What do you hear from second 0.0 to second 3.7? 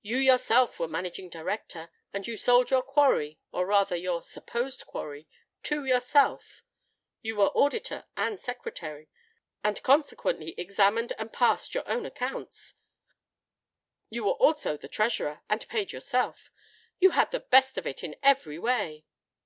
"You yourself were Managing Director, and you sold your quarry—or